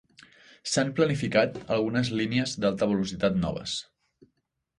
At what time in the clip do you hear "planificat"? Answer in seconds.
0.99-1.59